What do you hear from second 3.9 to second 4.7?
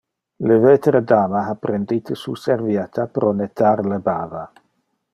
le bava.